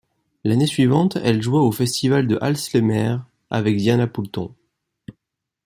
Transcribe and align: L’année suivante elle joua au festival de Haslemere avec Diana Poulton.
L’année 0.43 0.65
suivante 0.65 1.19
elle 1.23 1.43
joua 1.43 1.61
au 1.61 1.71
festival 1.71 2.25
de 2.25 2.39
Haslemere 2.41 3.23
avec 3.51 3.77
Diana 3.77 4.07
Poulton. 4.07 4.51